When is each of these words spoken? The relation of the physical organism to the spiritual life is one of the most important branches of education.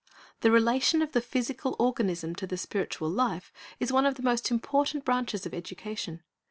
The 0.39 0.49
relation 0.49 1.03
of 1.03 1.11
the 1.11 1.21
physical 1.21 1.75
organism 1.77 2.33
to 2.37 2.47
the 2.47 2.57
spiritual 2.57 3.07
life 3.11 3.53
is 3.79 3.93
one 3.93 4.07
of 4.07 4.15
the 4.15 4.23
most 4.23 4.49
important 4.49 5.05
branches 5.05 5.45
of 5.45 5.53
education. 5.53 6.23